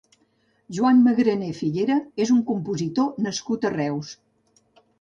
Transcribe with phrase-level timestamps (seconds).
[0.77, 4.13] Joan Magrané Figuera és un compositor nascut a Reus.